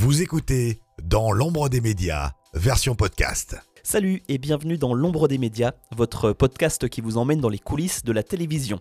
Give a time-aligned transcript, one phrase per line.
[0.00, 3.56] Vous écoutez Dans l'ombre des médias, version podcast.
[3.90, 8.04] Salut et bienvenue dans L'ombre des médias, votre podcast qui vous emmène dans les coulisses
[8.04, 8.80] de la télévision.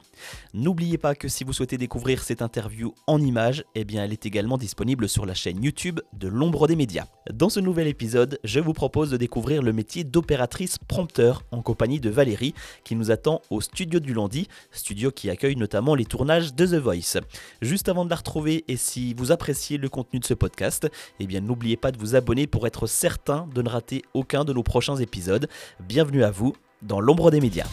[0.54, 4.26] N'oubliez pas que si vous souhaitez découvrir cette interview en images, eh bien elle est
[4.26, 7.06] également disponible sur la chaîne YouTube de L'ombre des médias.
[7.32, 12.02] Dans ce nouvel épisode, je vous propose de découvrir le métier d'opératrice prompteur en compagnie
[12.02, 16.54] de Valérie qui nous attend au studio du lundi, studio qui accueille notamment les tournages
[16.54, 17.22] de The Voice.
[17.62, 20.90] Juste avant de la retrouver et si vous appréciez le contenu de ce podcast,
[21.22, 24.52] eh bien n'oubliez pas de vous abonner pour être certain de ne rater aucun de
[24.52, 25.48] nos prochains épisodes.
[25.80, 27.68] Bienvenue à vous dans l'ombre des médias.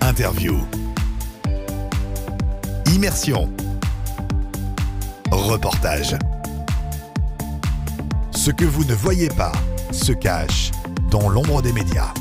[0.00, 0.56] Interview.
[2.94, 3.50] Immersion.
[5.30, 6.16] Reportage.
[8.34, 9.52] Ce que vous ne voyez pas
[9.92, 10.70] se cache
[11.10, 12.12] dans l'ombre des médias.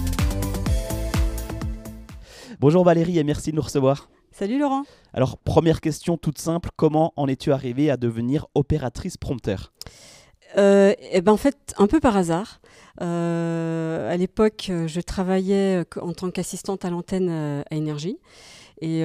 [2.60, 4.10] Bonjour Valérie et merci de nous recevoir.
[4.32, 4.84] Salut Laurent.
[5.14, 9.72] Alors première question toute simple, comment en es-tu arrivée à devenir opératrice prompteur?
[10.56, 12.62] Euh, eh ben en fait, un peu par hasard.
[13.02, 18.18] Euh, à l'époque, je travaillais en tant qu'assistante à l'antenne euh, à Énergie.
[18.80, 19.00] Et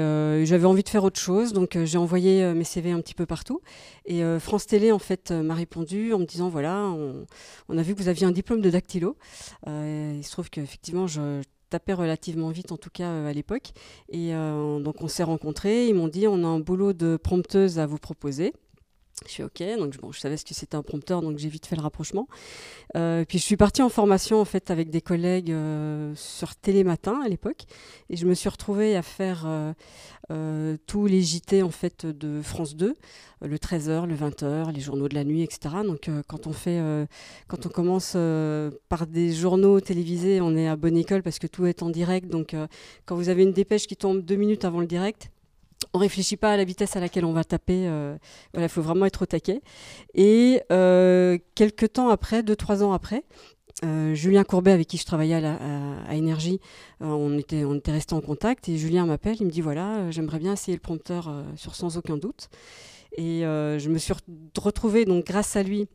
[0.45, 3.63] j'avais envie de faire autre chose, donc j'ai envoyé mes CV un petit peu partout.
[4.05, 7.25] Et France Télé, en fait, m'a répondu en me disant voilà, on,
[7.71, 9.17] on, a vu que vous aviez un diplôme de dactylo.
[9.67, 11.41] il se trouve qu'effectivement, je
[11.71, 13.71] tapais relativement vite, en tout cas à l'époque.
[14.11, 15.89] Et donc on s'est rencontrés.
[15.89, 18.53] Ils m'ont dit on a un boulot de prompteuse à vous proposer.
[19.27, 21.67] Je suis OK, donc bon, je savais ce que c'était un prompteur, donc j'ai vite
[21.67, 22.27] fait le rapprochement.
[22.97, 27.21] Euh, puis je suis partie en formation en fait avec des collègues euh, sur Télématin
[27.25, 27.65] à l'époque,
[28.11, 29.73] et je me suis retrouvée à faire euh,
[30.31, 32.97] euh tous les JT en fait de France 2,
[33.43, 35.77] le 13h, le 20h, les journaux de la nuit, etc.
[35.85, 36.81] Donc quand on fait,
[37.49, 38.17] quand on commence
[38.89, 42.29] par des journaux télévisés, on est à bonne école parce que tout est en direct.
[42.29, 42.55] Donc
[43.05, 45.31] quand vous avez une dépêche qui tombe deux minutes avant le direct,
[45.93, 47.87] on réfléchit pas à la vitesse à laquelle on va taper.
[47.87, 48.17] Euh,
[48.57, 49.61] il faut vraiment être au taquet.
[50.15, 53.25] Et euh, quelques temps après, deux trois ans après,
[53.85, 56.61] euh, Julien Courbet, avec qui je travaillais à, Énergie,
[57.01, 58.69] on était resté en contact.
[58.69, 62.17] Et Julien m'appelle, il me dit voilà, j'aimerais bien essayer le prompteur sur sans aucun
[62.17, 62.49] doute.
[63.17, 64.15] Et je me suis
[64.59, 65.89] retrouvée donc grâce à lui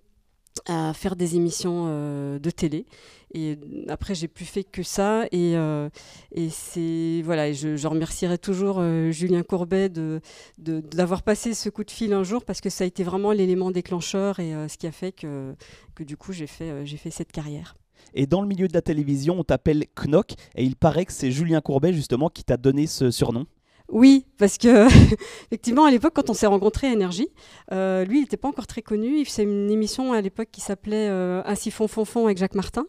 [0.65, 2.85] à faire des émissions euh, de télé.
[3.33, 3.57] Et
[3.89, 5.25] après, j'ai plus fait que ça.
[5.31, 5.89] Et, euh,
[6.31, 10.21] et c'est voilà, je, je, remercierai toujours euh, Julien Courbet de,
[10.57, 13.71] d'avoir passé ce coup de fil un jour parce que ça a été vraiment l'élément
[13.71, 15.55] déclencheur et ce qui a fait que,
[15.95, 17.75] que du coup j'ai fait, j'ai fait cette carrière.
[18.13, 21.31] Et dans le milieu de la télévision, on t'appelle Knock et il paraît que c'est
[21.31, 23.45] Julien Courbet justement qui t'a donné ce surnom.
[23.89, 24.87] Oui, parce que
[25.47, 27.29] effectivement, à l'époque, quand on s'est rencontrés à Énergie,
[27.71, 29.19] euh, lui, il n'était pas encore très connu.
[29.19, 32.55] Il faisait une émission à l'époque qui s'appelait euh, Ainsi fond fond fond avec Jacques
[32.55, 32.85] Martin.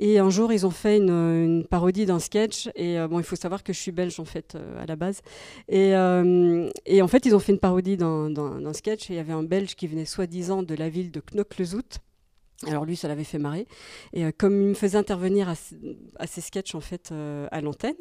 [0.00, 2.68] Et un jour, ils ont fait une, parodie d'un sketch.
[2.76, 4.94] Et euh, bon, il faut savoir que je suis belge en fait euh, à la
[4.94, 5.20] base.
[5.68, 9.10] Et, en fait, ils ont fait une parodie d'un sketch.
[9.10, 11.98] Et il y avait un Belge qui venait soi-disant de la ville de Knock-le-Zout.
[12.66, 13.68] Alors lui, ça l'avait fait marrer.
[14.12, 17.94] Et euh, comme il me faisait intervenir à, ses sketchs en fait euh, à l'antenne,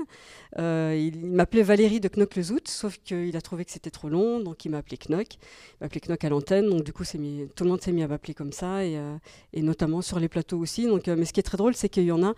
[0.57, 4.09] euh, il, m'appelait Valérie de Knock le Zout, sauf qu'il a trouvé que c'était trop
[4.09, 5.35] long, donc il m'a appelé Knock.
[5.35, 5.39] Il
[5.81, 8.33] m'a appelé Knock à l'antenne, donc du coup tout le monde s'est mis à m'appeler
[8.33, 8.99] comme ça, et,
[9.53, 10.87] et, notamment sur les plateaux aussi.
[10.87, 12.33] Donc, mais ce qui est très drôle, c'est qu'il y en a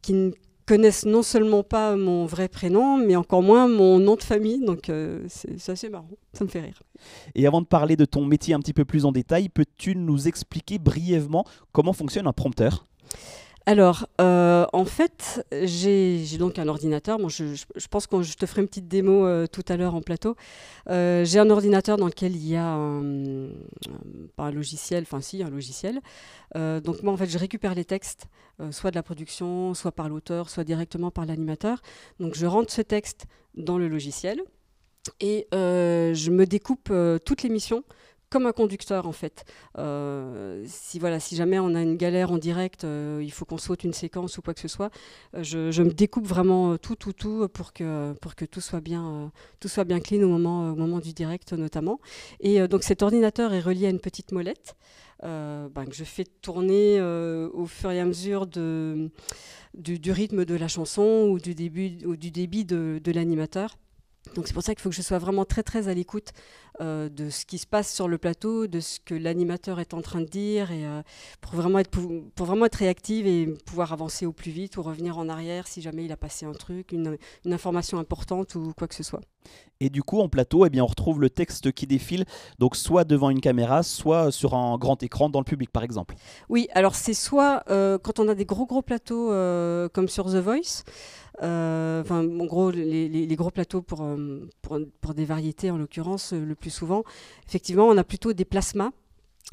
[0.00, 0.32] qui
[0.68, 4.62] connaissent non seulement pas mon vrai prénom, mais encore moins mon nom de famille.
[4.62, 6.82] Donc euh, c'est assez marrant, ça me fait rire.
[7.34, 10.28] Et avant de parler de ton métier un petit peu plus en détail, peux-tu nous
[10.28, 12.84] expliquer brièvement comment fonctionne un prompteur?
[13.68, 17.18] Alors, euh, en fait, j'ai donc un ordinateur.
[17.18, 17.44] Bon, je,
[17.90, 20.36] pense que je te ferai une petite démo euh, tout à l'heure en plateau.
[20.88, 23.50] Euh, j'ai un ordinateur dans lequel il y a un,
[24.36, 26.00] pas un logiciel, enfin si, un logiciel.
[26.54, 28.28] Donc moi, en fait, je récupère les textes,
[28.70, 31.82] soit de la production, soit par l'auteur, soit directement par l'animateur.
[32.20, 34.40] Donc je rentre ce texte dans le logiciel
[35.20, 36.90] et je me découpe
[37.22, 37.84] toute l'émission
[38.30, 39.44] comme un conducteur en fait.
[39.78, 43.58] Euh, si voilà, si jamais on a une galère en direct, euh, il faut qu'on
[43.58, 44.90] saute une séquence ou quoi que ce soit,
[45.34, 49.32] euh, je, me découpe vraiment tout, tout, tout pour que pour que tout soit bien,
[49.60, 52.00] tout soit bien clean au moment au moment du direct notamment.
[52.40, 54.76] Et donc cet ordinateur est relié à une petite molette.
[55.20, 59.10] Ben, que je fais tourner au fur et à mesure de,
[59.74, 63.76] du, rythme de la chanson ou du début ou du débit de l'animateur.
[64.34, 66.32] Donc c'est pour ça qu'il faut que je sois vraiment très très à l'écoute
[66.80, 70.00] euh, de ce qui se passe sur le plateau, de ce que l'animateur est en
[70.00, 71.02] train de dire, et euh,
[71.40, 74.82] pour, vraiment être, pour, pour, vraiment être réactive et pouvoir avancer au plus vite ou
[74.82, 78.72] revenir en arrière si jamais il a passé un truc, une, une information importante ou
[78.76, 79.22] quoi que ce soit.
[79.80, 82.24] Et du coup en plateau, eh bien, on retrouve le texte qui défile,
[82.58, 86.14] donc soit devant une caméra, soit sur un grand écran dans le public par exemple.
[86.48, 89.28] Oui, alors c'est soit euh, quand on a des gros gros plateaux
[89.92, 90.84] comme sur The Voice,
[91.40, 94.06] enfin, en gros, les, gros plateaux pour,
[94.62, 97.04] pour, pour, des variétés, en l'occurrence, le plus souvent,
[97.46, 98.90] effectivement, on a plutôt des plasmas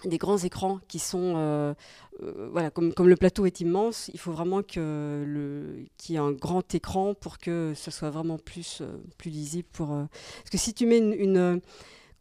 [0.03, 1.73] des grands écrans qui sont euh,
[2.21, 6.17] euh, voilà comme, comme, le plateau est immense il faut vraiment que le qu'il y
[6.17, 10.49] ait un grand écran pour que ce soit vraiment plus euh, plus lisible pour parce
[10.51, 11.61] que si tu mets une,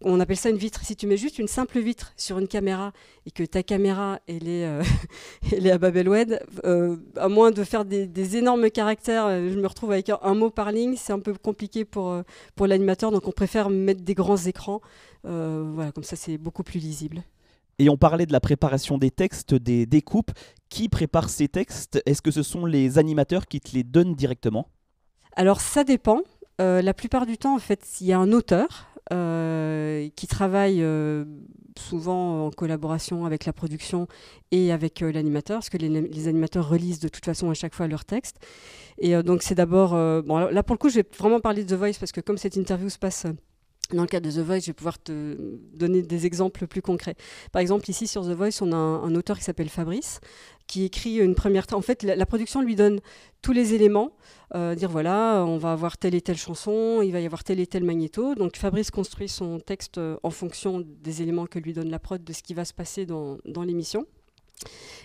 [0.04, 0.80] on appelle ça une vitre.
[0.84, 2.92] Si tu mets juste une simple vitre sur une caméra
[3.26, 4.68] et que ta caméra elle est
[5.52, 6.40] elle est à Babelwed
[7.16, 10.72] à moins de faire des, énormes caractères je me retrouve avec un, un mot par
[10.72, 10.94] ligne.
[10.96, 12.22] C'est un peu compliqué pour
[12.54, 13.10] pour l'animateur.
[13.10, 14.80] Donc on préfère mettre des grands écrans.
[15.24, 17.24] Voilà comme ça c'est beaucoup plus lisible.
[17.78, 20.30] Et on parlait de la préparation des textes, des découpes.
[20.68, 22.00] Qui prépare ces textes?
[22.06, 24.68] Est-ce que ce sont les animateurs qui te les donnent directement?
[25.36, 26.20] Alors ça dépend.
[26.60, 30.82] Euh, la plupart du temps, en fait, il y a un auteur euh, qui travaille
[30.82, 31.24] euh,
[31.78, 34.06] souvent en collaboration avec la production
[34.50, 38.04] et avec l'animateur, parce que les, animateurs relisent de toute façon à chaque fois leurs
[38.04, 38.36] textes.
[38.98, 39.90] Et donc c'est d'abord...
[40.22, 42.38] bon, là pour le coup, je vais vraiment parler de The Voice, parce que comme
[42.38, 43.26] cette interview se passe
[43.92, 45.36] dans le cas de The Voice, je vais pouvoir te
[45.74, 47.16] donner des exemples plus concrets.
[47.52, 50.20] Par exemple, ici sur The Voice, on a un, auteur qui s'appelle Fabrice,
[50.66, 51.66] qui écrit une première.
[51.72, 53.00] En fait, la, production lui donne
[53.42, 54.12] tous les éléments,
[54.54, 57.60] euh, dire voilà, on va avoir telle et telle chanson, il va y avoir tel
[57.60, 58.34] et tel magnéto.
[58.34, 62.22] Donc Fabrice construit son texte euh, en fonction des éléments que lui donne la prod,
[62.22, 64.06] de ce qui va se passer dans l'émission.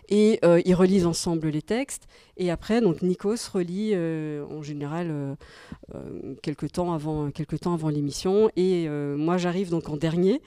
[0.09, 2.07] Et euh, ils relisent ensemble les textes.
[2.37, 5.07] Et après, donc Nikos relit euh, en général
[5.93, 7.29] euh, quelques temps avant,
[7.61, 8.49] temps avant l'émission.
[8.55, 10.41] Et moi, j'arrive donc en dernier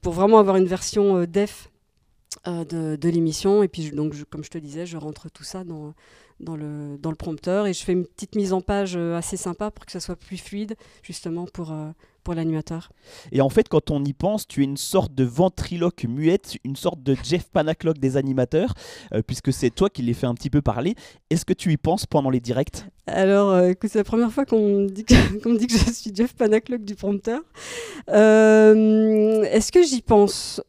[0.00, 1.70] pour vraiment avoir une version def
[2.44, 3.62] de, de l'émission.
[3.62, 5.94] Et puis, donc, comme je te disais, je rentre tout ça dans,
[6.40, 9.36] dans le, dans le prompteur et je fais une petite mise en page euh, assez
[9.36, 11.90] sympa pour que ça soit plus fluide, justement pour, euh,
[12.24, 12.90] pour l'animateur.
[13.32, 16.76] Et en fait, quand on y pense, tu es une sorte de ventriloque muette, une
[16.76, 18.74] sorte de Jeff Panaclock des animateurs,
[19.14, 20.94] euh, puisque c'est toi qui les fait un petit peu parler.
[21.30, 22.84] Est-ce que tu y penses pendant les directs?
[23.06, 25.14] Alors, écoute, c'est la première fois qu'on me, dit que,
[25.48, 27.40] me dit que je suis Jeff Panaclock du prompteur.
[28.08, 30.60] Est-ce que j'y pense?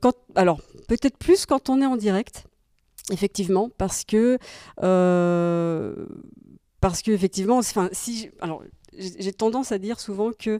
[0.00, 2.46] Quand, Alors, peut-être plus quand on est en direct.
[3.10, 4.38] Effectivement, parce que
[4.82, 6.06] euh,
[6.80, 7.60] parce que effectivement,
[7.92, 8.30] si
[8.96, 10.58] j'ai tendance à dire souvent que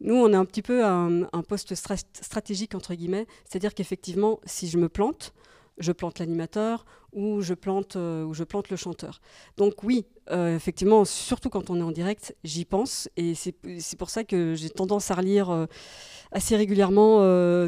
[0.00, 4.68] nous, on est un petit peu un, un poste stratégique entre guillemets, c'est-à-dire qu'effectivement, si
[4.68, 5.32] je me plante,
[5.78, 9.20] je plante l'animateur ou je plante euh, ou je plante le chanteur.
[9.56, 14.10] Donc oui, euh, effectivement, surtout quand on est en direct, j'y pense et c'est pour
[14.10, 15.66] ça que j'ai tendance à relire
[16.32, 17.18] assez régulièrement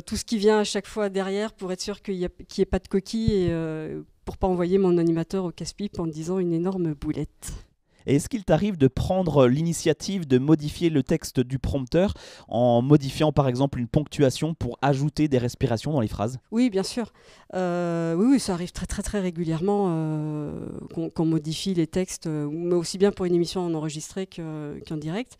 [0.00, 2.78] tout ce qui vient à chaque fois derrière pour être sûr qu'il n'y ait pas
[2.78, 7.67] de coquille et pour pas envoyer mon animateur au casse-pipe en disant une énorme boulette.
[8.14, 12.14] Est-ce qu'il t'arrive de prendre l'initiative de modifier le texte du prompteur
[12.48, 16.38] en modifiant par exemple une ponctuation pour ajouter des respirations dans les phrases?
[16.50, 17.12] Oui, bien sûr.
[17.54, 20.68] Euh, oui, ça arrive très très très régulièrement euh,
[21.14, 25.36] qu'on modifie les textes, euh, mais aussi bien pour une émission en enregistré qu'en direct.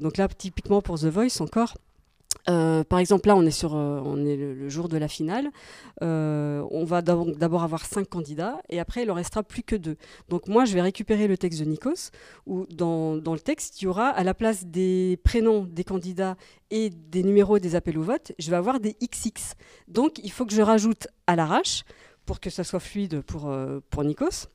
[0.00, 1.74] donc là, typiquement pour The Voice encore.
[2.48, 5.50] Euh, par exemple, là, on est, sur, euh, on est le, jour de la finale.
[6.02, 9.96] Euh, on va d'abord avoir cinq candidats et après, il en restera plus que deux.
[10.28, 12.10] Donc, moi, je vais récupérer le texte de Nikos
[12.46, 16.36] où dans, le texte, il y aura à la place des prénoms des candidats
[16.70, 19.54] et des numéros des appels au vote, je vais avoir des XX.
[19.88, 21.84] Donc, il faut que je rajoute à l'arrache
[22.24, 23.50] pour que ça soit fluide pour,
[23.90, 24.48] pour Nikos.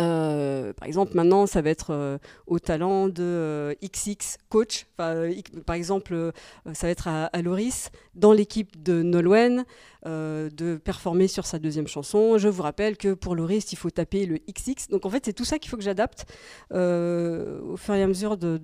[0.00, 4.86] Euh, par exemple, maintenant, ça va être euh, au talent de XX euh, coach.
[4.96, 6.32] par exemple,
[6.72, 9.64] ça va être à, Loris, dans l'équipe de Nolwenn,
[10.04, 12.38] de performer sur sa deuxième chanson.
[12.38, 14.88] Je vous rappelle que pour Loris, il faut taper le XX.
[14.88, 16.26] Donc, en fait, c'est tout ça qu'il faut que j'adapte
[16.70, 18.60] au fur et à mesure de,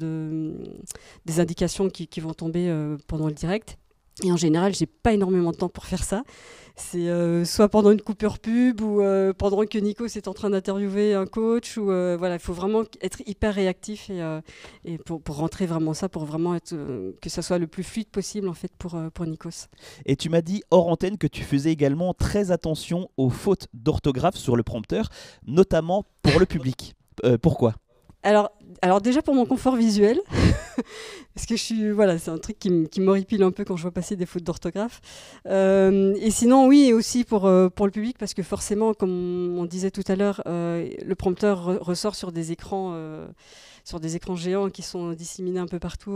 [1.27, 2.75] des indications qui vont tomber
[3.07, 3.79] pendant le direct.
[4.23, 6.23] Et en général, j'ai pas énormément de temps pour faire ça.
[6.77, 10.51] C'est euh, soit pendant une coupure pub ou euh, pendant que Nico est en train
[10.51, 11.77] d'interviewer un coach.
[11.77, 14.11] Ou euh, voilà, il faut vraiment être hyper réactif
[14.85, 16.75] et pour, pour, rentrer vraiment ça, pour vraiment être
[17.21, 19.69] que ça soit le plus fluide possible en fait pour pour Nikos.
[20.07, 24.37] Et tu m'as dit hors antenne que tu faisais également très attention aux fautes d'orthographe
[24.37, 25.09] sur le prompteur,
[25.47, 26.95] notamment pour le public.
[27.43, 27.75] pourquoi?
[28.23, 30.21] Alors, alors déjà pour mon confort visuel,
[31.35, 33.93] parce que je suis, voilà, c'est un truc qui m'horripile un peu quand je vois
[33.93, 35.01] passer des fautes d'orthographe.
[35.47, 39.57] Euh, et sinon, oui, et aussi pour, euh, pour le public, parce que forcément, comme
[39.59, 42.95] on disait tout à l'heure, euh, le prompteur ressort sur des écrans,
[43.85, 46.13] sur des écrans géants qui sont disséminés un peu partout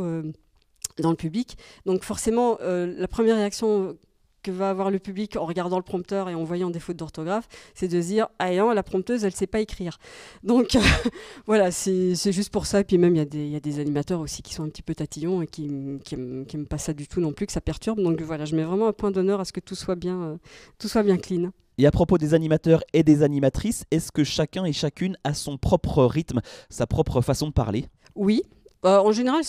[0.99, 1.57] dans le public.
[1.87, 3.97] Donc forcément, la première réaction
[4.45, 7.49] que va avoir le public en regardant le prompteur et en voyant des fautes d'orthographe,
[7.75, 9.99] c'est de se dire ah non, la prompteuse, elle sait pas écrire.
[10.45, 10.77] Donc
[11.47, 12.81] voilà, c'est juste pour ça.
[12.81, 14.95] Et puis même, il y, y, a des animateurs aussi qui sont un petit peu
[14.95, 18.01] tatillons et qui n'aiment pas ça du tout non plus, que ça perturbe.
[18.01, 20.37] Donc voilà, je mets vraiment un point d'honneur à ce que tout soit bien, euh,
[20.79, 21.51] tout soit bien clean.
[21.79, 25.59] Et à propos des animateurs et des animatrices, est-ce que chacun et chacune a son
[25.59, 27.87] propre rythme, sa propre façon de parler?
[28.15, 28.43] Oui,
[28.85, 29.43] euh, en général,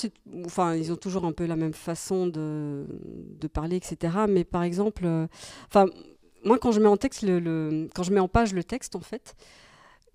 [0.46, 2.86] enfin, ils ont toujours un peu la même façon de,
[3.54, 4.14] parler, etc.
[4.30, 5.28] Mais par exemple, euh,
[5.68, 5.88] enfin,
[6.44, 9.02] moi, quand je mets en texte, le, quand je mets en page le texte, en
[9.02, 9.36] fait,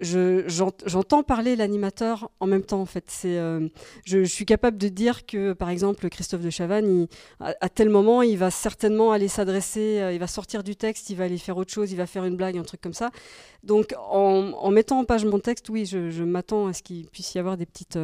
[0.00, 2.80] j'entends parler l'animateur en même temps.
[2.80, 3.68] En fait, c'est, euh,
[4.06, 7.06] je, suis capable de dire que, par exemple, Christophe de Chavannes,
[7.40, 11.24] à, tel moment, il va certainement aller s'adresser, il va sortir du texte, il va
[11.24, 13.10] aller faire autre chose, il va faire une blague, un truc comme ça.
[13.64, 17.38] Donc, en, mettant en page mon texte, oui, je, m'attends à ce qu'il puisse y
[17.38, 17.98] avoir des petites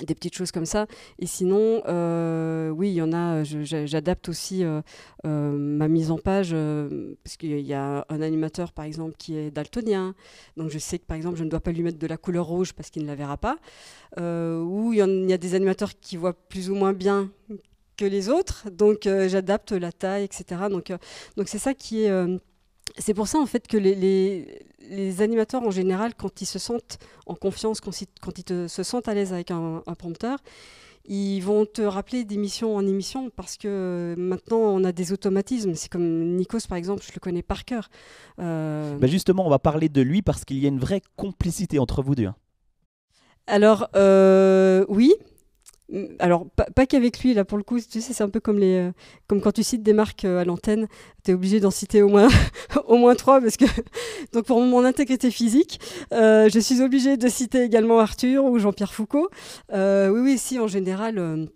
[0.00, 0.86] des petites choses comme ça.
[1.18, 4.80] Et sinon, euh, oui, il y en a, j'adapte aussi euh,
[5.26, 6.54] euh, ma mise en page,
[7.22, 10.14] parce qu'il y a un animateur, par exemple, qui est daltonien.
[10.56, 12.46] Donc je sais que, par exemple, je ne dois pas lui mettre de la couleur
[12.46, 13.58] rouge parce qu'il ne la verra pas.
[14.18, 17.30] ou il y, y, a des animateurs qui voient plus ou moins bien
[17.96, 18.70] que les autres.
[18.70, 20.62] Donc j'adapte la taille, etc.
[20.70, 20.92] Donc
[21.36, 22.40] donc c'est ça qui est
[22.98, 27.34] c'est pour ça en fait que les, animateurs en général, quand ils se sentent en
[27.34, 27.92] confiance, quand,
[28.38, 30.38] ils se sentent à l'aise avec un, prompteur,
[31.04, 35.74] ils vont te rappeler d'émission en émission parce que maintenant on a des automatismes.
[35.74, 37.88] C'est comme Nikos par exemple, je le connais par cœur.
[38.38, 41.78] Euh, bah, justement, on va parler de lui parce qu'il y a une vraie complicité
[41.78, 42.26] entre vous deux.
[42.26, 42.36] Hein.
[43.46, 45.14] Alors euh, oui,
[46.18, 48.92] alors, pas, qu'avec lui, là, pour le coup, sais, c'est un peu comme, les, euh,
[49.26, 50.86] comme quand tu cites des marques euh, à l'antenne,
[51.24, 52.28] tu es obligé d'en citer au moins,
[52.86, 53.66] au moins trois, parce que,
[54.32, 55.80] donc pour mon intégrité physique,
[56.12, 59.28] euh, je suis obligée de citer également Arthur ou Jean-Pierre Foucault.
[59.72, 61.48] oui, oui, si, en général.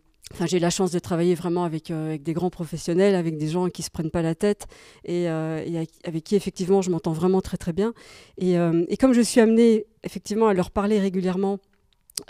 [0.45, 3.83] J'ai la chance de travailler vraiment avec, avec, des grands professionnels, avec des gens qui
[3.83, 4.67] se prennent pas la tête
[5.05, 7.95] et, et avec, qui effectivement je m'entends vraiment très très bien.
[8.37, 8.57] Et,
[8.89, 11.61] et, comme je suis amenée effectivement à leur parler régulièrement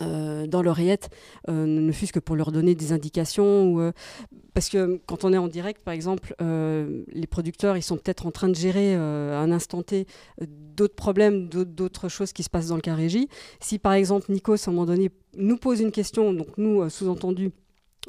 [0.01, 1.11] euh, dans l'oreillette,
[1.49, 3.73] euh, ne fût-ce que pour leur donner des indications.
[3.73, 3.93] Ou, euh,
[4.53, 8.31] parce que quand on est en direct, par exemple, les producteurs, ils sont peut-être en
[8.31, 10.07] train de gérer à un instant T
[10.41, 13.29] d'autres problèmes, d'autres choses qui se passent dans le cas régie.
[13.61, 17.53] Si par exemple Nikos, à un moment donné, nous pose une question, donc nous, sous-entendu,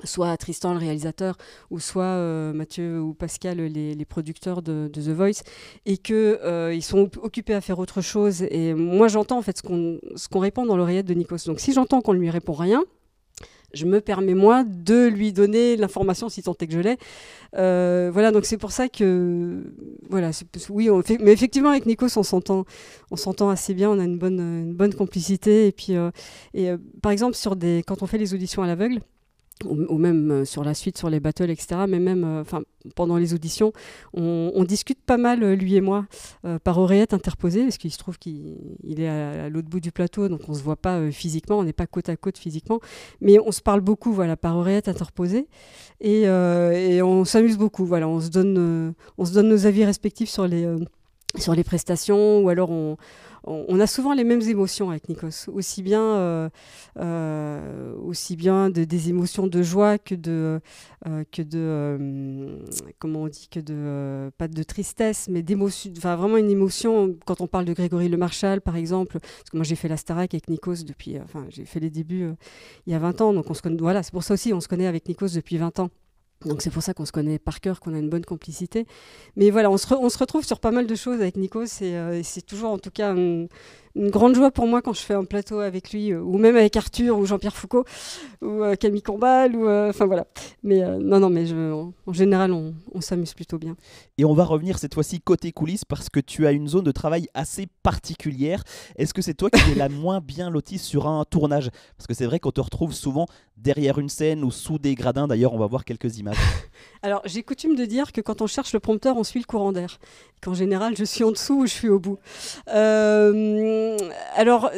[0.03, 1.37] soit Tristan le réalisateur
[1.71, 5.43] ou soit euh, Mathieu ou Pascal les, producteurs de, The Voice
[5.85, 8.43] et que euh, ils sont occupés à faire autre chose.
[8.43, 11.45] Et moi j'entends en fait ce qu'on ce qu'on répond dans l'oreillette de Nikos.
[11.45, 12.83] Donc si j'entends qu'on lui répond rien
[13.73, 16.97] je me permets moi de lui donner l'information si tant est que je l'ai.
[17.57, 19.61] Euh, voilà, donc c'est pour ça que
[20.09, 20.31] voilà,
[20.69, 20.89] oui,
[21.19, 22.63] mais effectivement avec Nikos on s'entend,
[23.11, 25.67] on s'entend assez bien, on a une bonne, bonne complicité.
[25.67, 25.93] Et puis
[26.53, 29.01] et par exemple sur des, quand on fait les auditions à l'aveugle,
[29.65, 31.81] ou, même euh, sur la suite, sur les battles, etc.
[31.87, 32.43] Mais même euh,
[32.95, 33.73] pendant les auditions,
[34.13, 36.05] on, discute pas mal, euh, lui et moi,
[36.63, 40.41] par oreillette interposée, parce qu'il se trouve qu'il est à, l'autre bout du plateau, donc
[40.47, 42.79] on se voit pas physiquement, on n'est pas côte à côte physiquement,
[43.21, 45.47] mais on se parle beaucoup, voilà, par oreillette interposée,
[46.01, 50.29] et, et on s'amuse beaucoup, voilà, on se donne, on se donne nos avis respectifs
[50.29, 50.67] sur les,
[51.37, 52.97] sur les prestations, ou alors on
[53.47, 56.49] on, a souvent les mêmes émotions avec Nikos, aussi bien, euh,
[56.99, 60.59] euh, aussi bien des émotions de joie que de,
[61.07, 62.59] euh, que de
[62.99, 65.43] comment on dit, que de, pas de tristesse, mais
[65.95, 69.63] vraiment une émotion, quand on parle de Grégory Le Marchal par exemple, parce que moi
[69.63, 72.29] j'ai fait la Starac avec Nikos depuis, enfin j'ai fait les débuts
[72.85, 74.61] il y a 20 ans, donc on se connaît, voilà, c'est pour ça aussi on
[74.61, 75.89] se connaît avec Nikos depuis 20 ans.
[76.45, 78.85] Donc c'est pour ça qu'on se connaît par cœur, qu'on a une bonne complicité.
[79.35, 81.65] Mais voilà, on se, retrouve sur pas mal de choses avec Nico.
[81.65, 83.15] C'est c'est toujours en tout cas
[83.97, 86.55] une, grande joie pour moi quand je fais un plateau avec lui, euh, ou même
[86.55, 87.85] avec Arthur ou Jean-Pierre Foucault,
[88.41, 90.25] ou euh, Camille Combal, ou euh, enfin voilà.
[90.63, 93.75] Mais non, non, mais je, en, général, on, on s'amuse plutôt bien.
[94.17, 96.91] Et on va revenir cette fois-ci côté coulisses parce que tu as une zone de
[96.91, 98.63] travail assez particulière.
[98.95, 101.69] Est-ce que c'est toi qui es la moins bien lotie sur un tournage?
[101.97, 103.27] Parce que c'est vrai qu'on te retrouve souvent
[103.57, 105.27] derrière une scène ou sous des gradins.
[105.27, 106.37] D'ailleurs, on va voir quelques images.
[107.01, 109.71] Alors, j'ai coutume de dire que quand on cherche le prompteur, on suit le courant
[109.71, 109.99] d'air.
[110.41, 112.19] Qu'en général, je suis en dessous ou je suis au bout.
[112.69, 113.86] Euh,
[114.35, 114.71] alors,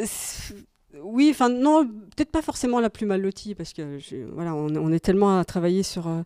[1.02, 3.98] oui, enfin non, peut-être pas forcément la plus mal lotie parce que
[4.32, 6.22] voilà, on, est tellement à travailler sur euh,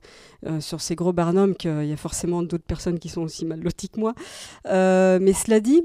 [0.47, 3.61] euh, sur ces gros barnums qu'il y a forcément d'autres personnes qui sont aussi mal
[3.61, 4.14] loties que moi.
[4.64, 5.83] mais cela dit,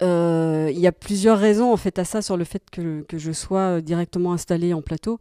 [0.00, 3.32] il y a plusieurs raisons en fait à ça sur le fait que, que je
[3.32, 5.18] sois directement installé en plateau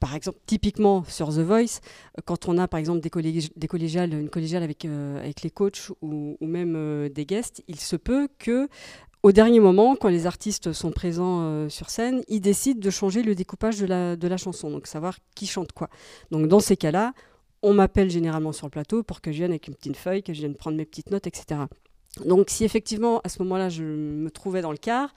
[0.00, 1.80] par exemple, typiquement sur The Voice,
[2.18, 5.90] euh, quand on a par exemple des, collégiales, une collégiale avec, euh, avec les coachs
[6.02, 8.68] ou, même euh, des guests, il se peut que
[9.22, 13.34] au dernier moment, quand les artistes sont présents sur scène, ils décident de changer le
[13.34, 15.88] découpage de la, de la chanson, donc savoir qui chante quoi.
[16.30, 17.12] Donc dans ces cas-là,
[17.62, 20.32] on m'appelle généralement sur le plateau pour que je vienne avec une petite feuille, que
[20.32, 21.62] je vienne prendre mes petites notes, etc.
[22.24, 25.14] Donc si effectivement à ce moment-là je me trouvais dans le car,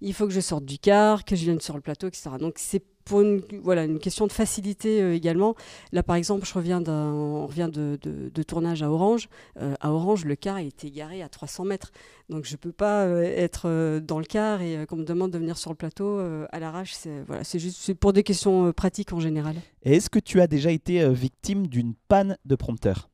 [0.00, 2.30] il faut que je sorte du car, que je vienne sur le plateau, etc.
[2.38, 5.54] Donc c'est pour une, voilà, une question de facilité euh, également.
[5.92, 9.28] Là, par exemple, je reviens on revient de, de, tournage à Orange.
[9.60, 11.90] Euh, à Orange, le car était garé à 300 mètres.
[12.28, 15.38] Donc, je ne peux pas euh, être dans le car et qu'on me demande de
[15.38, 16.92] venir sur le plateau à l'arrache.
[16.92, 19.56] C'est, voilà, juste pour des questions pratiques en général.
[19.82, 23.08] Est-ce que tu as déjà été victime d'une panne de prompteur?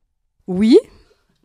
[0.47, 0.77] Oui,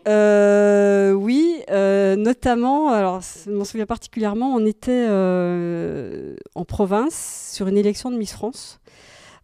[0.08, 7.68] euh, oui, euh, notamment, alors je m'en souviens particulièrement, on était euh, en province sur
[7.68, 8.80] une élection de Miss France.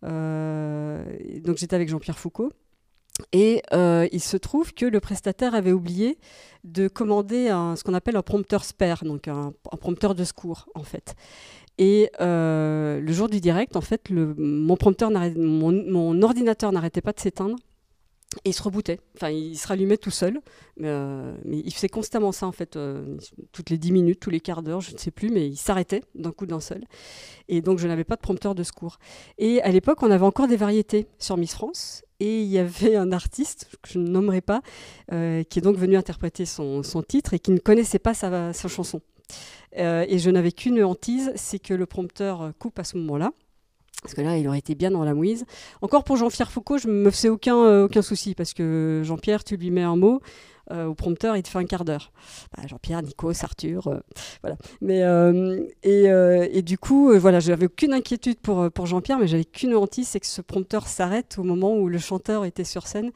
[0.02, 2.52] donc j'étais avec Jean-Pierre Foucault.
[3.32, 6.18] Et il se trouve que le prestataire avait oublié
[6.64, 11.14] de commander ce qu'on appelle un prompteur spare, donc un, prompteur de secours en fait.
[11.78, 17.56] Et le jour du direct, en fait, mon ordinateur n'arrêtait pas de s'éteindre
[18.44, 20.40] et il se rebootait, enfin il se rallumait tout seul,
[20.76, 23.16] mais, euh, il faisait constamment ça en fait, euh,
[23.52, 26.02] toutes les 10 minutes, tous les quarts d'heure, je ne sais plus, mais il s'arrêtait
[26.14, 26.84] d'un coup d'un seul.
[27.48, 28.98] Et donc je n'avais pas de prompteur de secours.
[29.38, 32.96] Et à l'époque, on avait encore des variétés sur Miss France, et il y avait
[32.96, 34.62] un artiste, que je ne nommerai pas,
[35.12, 38.68] euh, qui est donc venu interpréter son, titre et qui ne connaissait pas sa, sa
[38.68, 39.00] chanson.
[39.76, 43.32] et je n'avais qu'une hantise, c'est que le prompteur coupe à ce moment-là.
[44.06, 45.46] Parce que là, il aurait été bien dans la mouise.
[45.82, 49.56] Encore pour Jean-Pierre Foucault, je me faisais aucun, euh, aucun souci, parce que Jean-Pierre, tu
[49.56, 50.20] lui mets un mot,
[50.70, 52.12] euh, au prompteur, il te fait un quart d'heure.
[52.56, 53.98] Bah, Jean-Pierre, Nikos, Arthur, euh,
[54.42, 54.56] voilà.
[54.80, 55.00] Mais,
[55.82, 60.06] et, et, du coup, voilà, j'avais aucune inquiétude pour, pour Jean-Pierre, mais j'avais qu'une hantise,
[60.06, 63.10] c'est que ce prompteur s'arrête au moment où le chanteur était sur scène.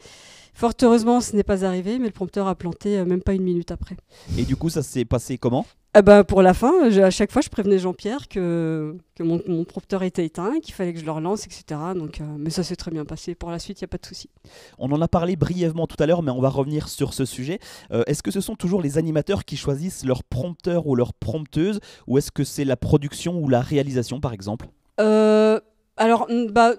[0.54, 3.70] Fort heureusement, ce n'est pas arrivé, mais le prompteur a planté même pas une minute
[3.70, 3.96] après.
[4.36, 5.66] Et du coup, ça s'est passé comment?
[5.92, 9.64] Ah bah pour la fin, à chaque fois, je prévenais Jean-Pierre que, que mon, mon,
[9.64, 11.64] prompteur était éteint, qu'il fallait que je le relance, etc.
[11.96, 13.34] Donc, euh, mais ça s'est très bien passé.
[13.34, 14.30] Pour la suite, il n'y a pas de souci.
[14.78, 17.58] On en a parlé brièvement tout à l'heure, mais on va revenir sur ce sujet.
[17.90, 21.80] Euh, est-ce que ce sont toujours les animateurs qui choisissent leur prompteur ou leur prompteuse,
[22.06, 24.68] ou est-ce que c'est la production ou la réalisation, par exemple?
[25.00, 25.58] Euh,
[25.96, 26.74] Alors, bah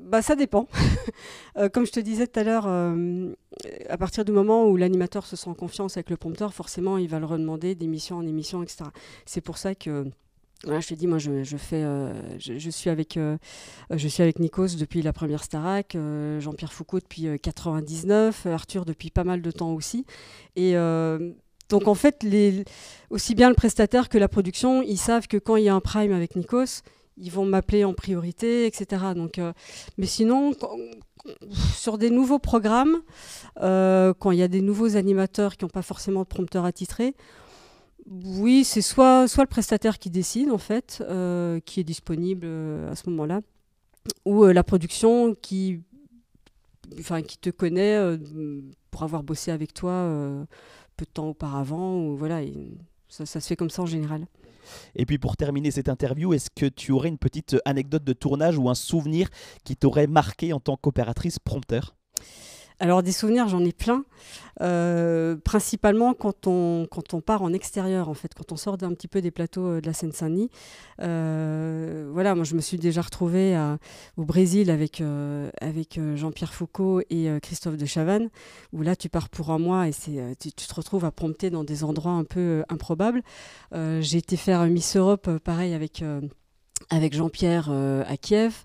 [0.00, 0.66] bah, ça dépend.
[1.74, 2.66] Comme je te disais tout à l'heure,
[3.88, 7.08] à partir du moment où l'animateur se sent en confiance avec le prompteur, forcément, il
[7.08, 8.84] va le redemander d'émission en émission, etc.
[9.24, 10.04] C'est pour ça que
[10.64, 13.18] voilà, je te dis, moi, je, fais, euh, je, suis avec,
[13.90, 15.96] je suis avec Nikos depuis la première Starac,
[16.38, 20.06] Jean-Pierre Foucault depuis 99, Arthur depuis pas mal de temps aussi.
[20.56, 20.74] Et
[21.68, 22.24] donc, en fait,
[23.10, 25.80] aussi bien le prestataire que la production, ils savent que quand il y a un
[25.80, 26.82] prime avec Nikos,
[27.16, 29.02] ils vont m'appeler en priorité, etc.
[29.14, 29.52] Donc, euh,
[29.96, 30.52] mais sinon,
[31.74, 33.02] sur des nouveaux programmes,
[33.60, 37.14] euh, quand il y a des nouveaux animateurs qui n'ont pas forcément de prompteur attitré,
[38.08, 42.46] oui, c'est soit, soit le prestataire qui décide, en fait, euh, qui est disponible
[42.90, 43.40] à ce moment-là,
[44.24, 45.82] ou la production qui,
[47.00, 48.16] enfin, qui te connaît
[48.90, 50.08] pour avoir bossé avec toi
[50.96, 51.96] peu de temps auparavant.
[51.96, 52.40] Ou, voilà,
[53.08, 54.26] ça se fait comme ça en général.
[54.94, 58.58] Et puis pour terminer cette interview, est-ce que tu aurais une petite anecdote de tournage
[58.58, 59.28] ou un souvenir
[59.64, 61.96] qui t'aurait marqué en tant qu'opératrice prompteur
[62.78, 64.04] alors des souvenirs, j'en ai plein,
[64.60, 68.92] euh, principalement quand on, quand on part en extérieur, en fait, quand on sort un
[68.92, 70.50] petit peu des plateaux euh, de la Seine-Saint-Denis.
[71.00, 73.56] Euh, voilà, moi je me suis déjà retrouvée
[74.16, 75.02] au Brésil avec,
[75.60, 78.30] avec Jean-Pierre Foucault et Christophe de Chavannes,
[78.72, 81.64] où là tu pars pour un mois et c'est, tu, te retrouves à prompter dans
[81.64, 83.22] des endroits un peu improbables.
[83.72, 86.02] j'ai été faire Miss Europe, pareil, avec,
[86.90, 88.64] avec Jean-Pierre à Kiev.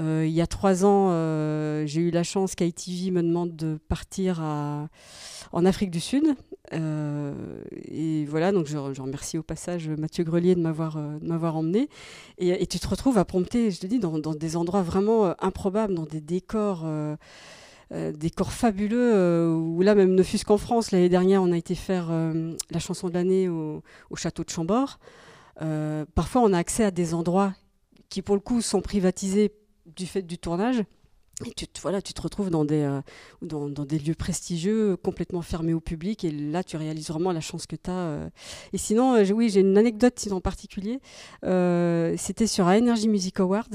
[0.00, 3.78] Euh, il y a trois ans, euh, j'ai eu la chance qu'ITV me demande de
[3.88, 6.24] partir en Afrique du Sud.
[6.74, 7.32] Euh,
[7.72, 11.88] et voilà, donc je, remercie au passage Mathieu Grelier de m'avoir emmené.
[12.38, 16.06] Et, tu te retrouves à prompter, je te dis, dans, des endroits vraiment improbables, dans
[16.06, 16.86] des décors.
[17.90, 22.10] décors fabuleux, où là même ne fût-ce qu'en France, l'année dernière on a été faire
[22.70, 23.82] la chanson de l'année au,
[24.14, 24.98] château de Chambord.
[26.14, 27.54] Parfois on a accès à des endroits
[28.08, 29.52] qui pour le coup sont privatisés
[29.86, 30.82] du fait du tournage.
[31.46, 33.00] Et tu, voilà, tu te retrouves dans des, euh,
[33.42, 37.66] dans, des lieux prestigieux, complètement fermés au public, et là, tu réalises vraiment la chance
[37.66, 37.96] que tu as.
[37.96, 38.28] Euh.
[38.72, 40.98] Et sinon, euh, oui, j'ai une anecdote en particulier.
[42.16, 43.68] C'était sur Energy Music Awards.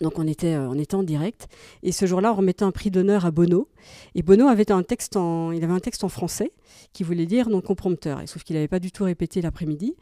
[0.00, 1.48] Donc on était, on était en direct
[1.82, 3.68] et ce jour-là on remettait un prix d'honneur à Bono
[4.14, 6.50] et Bono avait un texte en, avait un texte en français
[6.94, 9.94] qui voulait dire non comprompteur et sauf qu'il n'avait pas du tout répété l'après-midi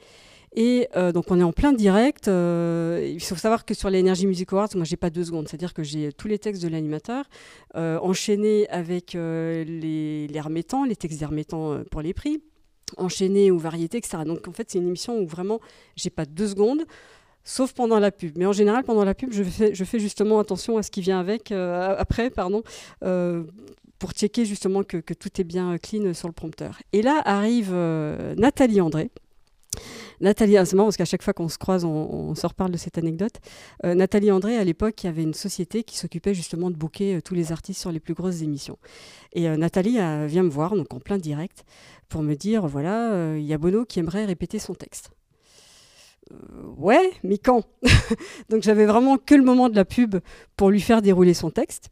[0.54, 2.28] et euh, donc on est en plein direct.
[2.28, 5.74] Euh, il faut savoir que sur l'Energy Music Awards, moi j'ai pas deux secondes, c'est-à-dire
[5.74, 7.24] que j'ai tous les textes de l'animateur
[7.76, 12.42] euh, enchaînés avec les, les remettants, les textes des remettants pour les prix,
[12.96, 14.18] enchaînés aux variétés, etc.
[14.26, 15.60] Donc en fait c'est une émission où vraiment
[15.96, 16.84] j'ai pas deux secondes.
[17.44, 18.36] sauf pendant la pub.
[18.36, 21.52] Mais en général, pendant la pub, je fais, justement attention à ce qui vient avec,
[21.52, 22.62] euh, après, pardon,
[23.02, 23.44] euh,
[23.98, 26.80] pour checker justement que, tout est bien clean sur le prompteur.
[26.92, 29.10] Et là arrive euh, Nathalie André.
[30.20, 32.76] Nathalie, ah, c'est marrant parce qu'à chaque fois qu'on se croise, on, se reparle de
[32.76, 33.32] cette anecdote.
[33.84, 37.16] Euh, Nathalie André, à l'époque, il y avait une société qui s'occupait justement de booker
[37.16, 38.78] euh, tous les artistes sur les plus grosses émissions.
[39.32, 41.64] Et euh, Nathalie vient me voir, donc en plein direct,
[42.08, 45.10] pour me dire voilà, il y a Bono qui aimerait répéter son texte.
[46.76, 47.64] ouais, mais quand?
[48.50, 50.16] Donc j'avais vraiment que le moment de la pub
[50.56, 51.90] pour lui faire dérouler son texte.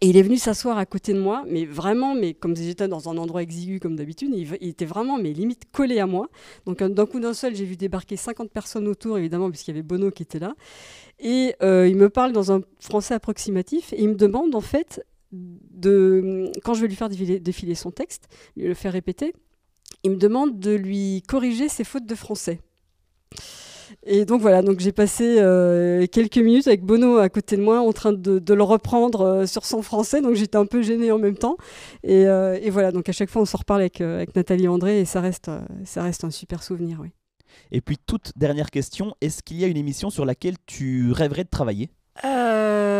[0.00, 3.08] Et il est venu s'asseoir à côté de moi, mais vraiment, mais comme j'étais dans
[3.08, 6.28] un endroit exigu comme d'habitude, il, était vraiment, mais limite collé à moi.
[6.66, 9.84] Donc d'un coup d'un seul, j'ai vu débarquer 50 personnes autour, évidemment, puisqu'il y avait
[9.84, 10.54] Bono qui était là.
[11.20, 15.06] Et euh, il me parle dans un français approximatif, et il me demande en fait,
[15.30, 19.34] de, quand je vais lui faire défiler, défiler son texte, le faire répéter,
[20.02, 22.60] il me demande de lui corriger ses fautes de français.
[24.08, 27.80] Et donc voilà, donc j'ai passé euh, quelques minutes avec Bono à côté de moi
[27.80, 31.10] en train de, de le reprendre euh, sur son français, donc j'étais un peu gênée
[31.10, 31.56] en même temps.
[32.04, 35.00] Et, euh, et, voilà, donc à chaque fois on s'en reparle avec, avec Nathalie André
[35.00, 35.50] et ça reste,
[35.84, 37.08] ça reste un super souvenir, oui.
[37.72, 41.42] Et puis toute dernière question, est-ce qu'il y a une émission sur laquelle tu rêverais
[41.44, 41.90] de travailler?
[42.24, 42.95] Euh,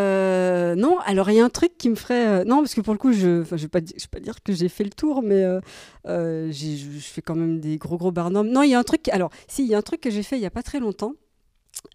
[0.76, 2.26] non, alors il y a un truc qui me ferait.
[2.26, 4.52] Euh, non, parce que pour le coup, je ne vais, pas, vais pas dire que
[4.52, 5.60] j'ai fait le tour, mais euh,
[6.06, 8.48] euh je fais quand même des gros gros barnums.
[8.48, 9.08] Non, il y a un truc.
[9.08, 10.78] Alors, si, il y a un truc que j'ai fait il n'y a pas très
[10.78, 11.14] longtemps.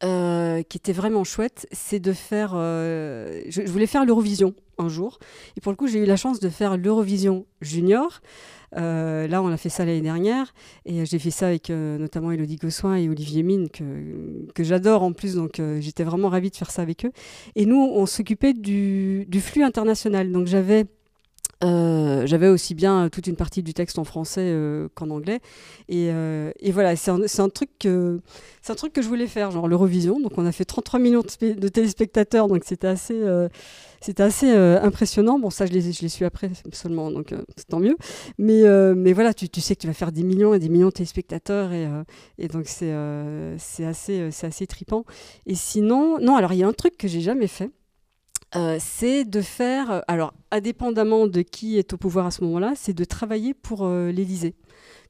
[0.03, 2.51] Euh, qui était vraiment chouette, c'est de faire.
[2.53, 5.19] Je, je, voulais faire l'Eurovision un jour.
[5.57, 8.21] Et pour le coup, j'ai eu la chance de faire l'Eurovision Junior.
[8.77, 10.53] Euh, là, on a fait ça l'année dernière
[10.85, 15.13] et j'ai fait ça avec euh, notamment Elodie Gossoin et Olivier Mine, que, j'adore en
[15.13, 17.11] plus, donc euh, j'étais vraiment ravie de faire ça avec eux.
[17.55, 20.31] Et nous, on s'occupait du, flux international.
[20.31, 20.85] Donc j'avais.
[21.63, 25.41] Euh, aussi bien toute une partie du texte en français euh, qu'en anglais
[25.89, 28.19] et, euh, voilà c'est un, truc que
[28.67, 31.53] un truc que je voulais faire genre l'Eurovision donc on a fait 33 millions de,
[31.53, 33.21] de téléspectateurs donc c'était assez
[34.01, 35.39] c'était assez euh, impressionnant.
[35.39, 37.95] Bon, ça, je l'ai, je l'ai su après seulement, donc euh, c'est tant mieux.
[38.37, 40.93] Mais, euh, voilà, tu, sais que tu vas faire des millions et des millions de
[40.93, 42.91] téléspectateurs, et, donc c'est,
[43.83, 45.05] assez, assez tripant.
[45.45, 47.71] Et sinon, non, alors il y a un truc que j'ai jamais fait.
[48.55, 52.93] Euh, c'est de faire, alors indépendamment de qui est au pouvoir à ce moment-là, c'est
[52.93, 54.55] de travailler pour euh, l'Élysée.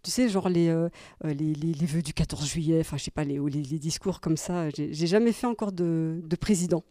[0.04, 0.90] Tu sais, genre les, euh,
[1.24, 4.20] les, les, les, vœux du 14 juillet, enfin je sais pas, les, les, les discours
[4.20, 6.84] comme ça, j'ai, jamais fait encore de président.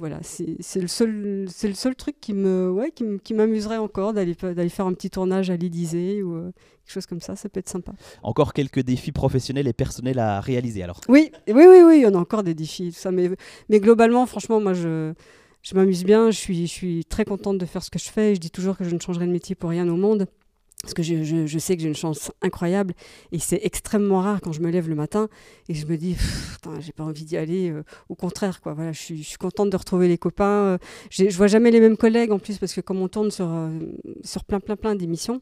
[0.00, 3.76] Voilà, c'est, c'est, le seul, c'est le seul truc qui, me, ouais, qui, qui m'amuserait
[3.76, 7.48] encore, d'aller, d'aller faire un petit tournage à l'Élysée ou quelque chose comme ça, ça
[7.48, 7.92] peut être sympa.
[8.22, 12.06] Encore quelques défis professionnels et personnels à réaliser alors Oui, oui, oui, oui, il y
[12.06, 13.30] en a encore des défis, tout ça, mais,
[13.68, 15.12] mais globalement, franchement, moi je
[15.62, 18.34] je m'amuse bien, je suis, je suis très contente de faire ce que je fais.
[18.34, 20.26] Je dis toujours que je ne changerai de métier pour rien au monde.
[20.82, 22.94] Parce que je, je, sais que j'ai une chance incroyable
[23.32, 25.28] et c'est extrêmement rare quand je me lève le matin
[25.68, 26.16] et je me dis,
[26.80, 27.70] j'ai pas envie d'y aller.
[27.70, 28.72] Euh, au contraire, quoi.
[28.72, 30.44] Voilà, je suis, je contente de retrouver les copains.
[30.44, 30.78] Euh,
[31.10, 33.70] je vois jamais les mêmes collègues en plus parce que comme on tourne sur, euh,
[34.24, 35.40] sur plein, plein, plein d'émissions,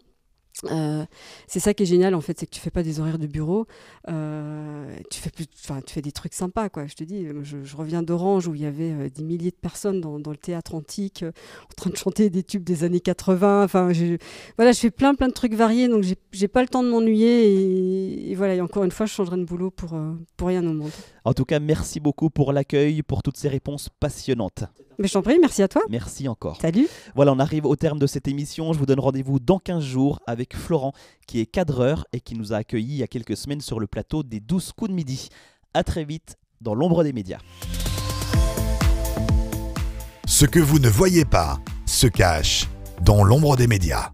[0.65, 1.05] euh,
[1.47, 3.27] c'est ça qui est génial en fait, c'est que tu fais pas des horaires de
[3.27, 3.67] bureau,
[4.09, 6.87] euh, tu fais plus, enfin tu fais des trucs sympas quoi.
[6.87, 10.01] Je te dis, je, reviens d'Orange où il y avait euh, des milliers de personnes
[10.01, 13.65] dans, dans le théâtre antique en train de chanter des tubes des années 80.
[13.65, 13.93] Enfin,
[14.57, 17.53] voilà, je fais plein plein de trucs variés, donc j'ai pas le temps de m'ennuyer
[17.53, 18.55] et, et, voilà.
[18.55, 19.97] Et encore une fois, je changerai de boulot pour
[20.37, 20.91] pour rien au monde.
[21.29, 24.65] En tout cas, merci beaucoup pour l'accueil, pour toutes ces réponses passionnantes.
[24.99, 25.83] Mais je t'en prie, merci à toi.
[25.91, 26.59] Merci encore.
[26.59, 26.89] Salut.
[27.15, 28.73] Voilà, on arrive au terme de cette émission.
[28.73, 30.95] Je vous donne rendez-vous dans 15 jours avec Florent,
[31.27, 33.87] qui est cadreur et qui nous a accueillis il y a quelques semaines sur le
[33.87, 35.29] plateau des 12 coups de midi.
[35.75, 37.41] A très vite dans l'ombre des médias.
[40.27, 42.69] Ce que vous ne voyez pas se cache
[43.03, 44.13] dans l'ombre des médias.